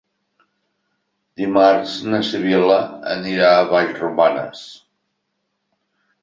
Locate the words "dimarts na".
1.41-2.21